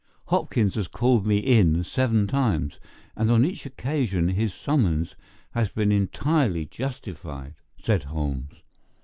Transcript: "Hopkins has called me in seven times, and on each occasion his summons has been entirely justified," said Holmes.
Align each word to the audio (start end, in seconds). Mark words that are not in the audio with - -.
"Hopkins 0.29 0.73
has 0.73 0.87
called 0.87 1.27
me 1.27 1.37
in 1.37 1.83
seven 1.83 2.25
times, 2.25 2.79
and 3.15 3.29
on 3.29 3.45
each 3.45 3.67
occasion 3.67 4.29
his 4.29 4.51
summons 4.51 5.15
has 5.51 5.69
been 5.69 5.91
entirely 5.91 6.65
justified," 6.65 7.53
said 7.77 8.01
Holmes. 8.05 8.63